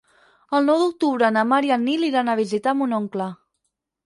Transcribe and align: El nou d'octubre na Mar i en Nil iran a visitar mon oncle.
El 0.59 0.63
nou 0.69 0.79
d'octubre 0.83 1.29
na 1.35 1.43
Mar 1.51 1.59
i 1.67 1.75
en 1.77 1.85
Nil 1.91 2.07
iran 2.09 2.33
a 2.33 2.37
visitar 2.41 2.75
mon 2.81 2.97
oncle. 3.01 3.31